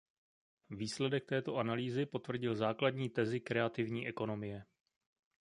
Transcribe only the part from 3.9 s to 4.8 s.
ekonomie.